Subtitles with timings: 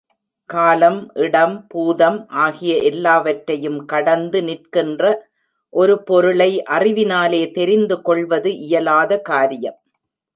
[0.49, 5.03] காலம், இடம், பூதம் ஆகிய எல்லாவற்றையும் கடந்து நிற்கின்ற
[5.73, 9.77] ஒரு பொருளை அறிவினாலே தெரிந்து கொள்வது இயலாத காரியம்.